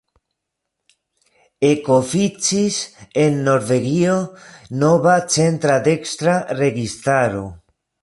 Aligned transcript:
Ekoficis 1.67 2.79
en 3.27 3.39
Norvegio 3.51 4.17
nova 4.87 5.17
centra-dekstra 5.39 6.39
registaro. 6.65 7.49